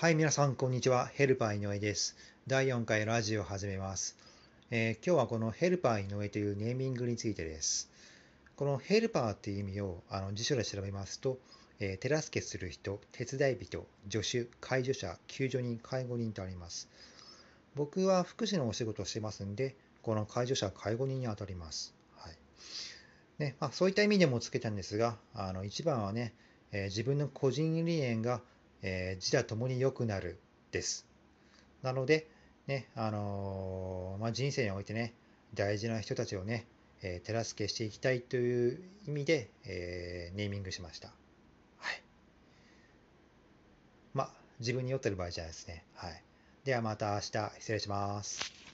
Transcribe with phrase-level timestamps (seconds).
[0.00, 1.04] はい、皆さん、こんにちは。
[1.08, 2.16] ヘルパー井上です。
[2.46, 4.16] 第4回ラジオを始めます、
[4.70, 7.90] えー今日はこのヘルパー井上というネーミングについてです。
[8.56, 11.36] このヘルパーっていう意味をあの辞書で調べますと、
[11.80, 16.88] えー手助けする人、手伝い人、助手、介助者、救助人、介護人とあります。
[17.74, 21.94] 僕は福祉のお仕事をしてますんで、この介助者、介護人にあたります。
[22.16, 22.36] はい
[23.38, 26.32] ねまあ、そういった意味でもつけたんですが、あの一番はね、
[26.72, 28.40] えー自分の個人理念が
[28.82, 30.38] えー自他ともに良くなる
[30.72, 31.06] です。
[31.82, 32.28] なので、
[32.66, 35.14] ね、あのーまあ、人生においてね、
[35.54, 36.66] 大事な人たちをね、
[37.02, 41.08] えー手助けしていきたいという意味で、えーネーミングしました。
[41.78, 42.02] はい。
[44.14, 45.84] まあ、自分に酔ってる場合じゃないですね。
[45.94, 46.22] はい。
[46.64, 48.69] ではまた明日失礼します。